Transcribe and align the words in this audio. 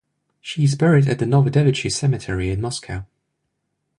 She 0.39 0.63
is 0.63 0.73
buried 0.73 1.07
at 1.07 1.19
the 1.19 1.25
Novodevichy 1.25 1.91
Cemetery 1.91 2.49
in 2.49 2.59
Moscow. 2.59 3.05